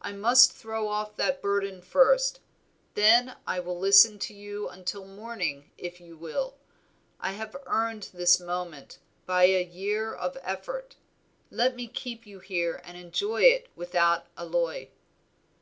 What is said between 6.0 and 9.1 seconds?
you will. I have earned this moment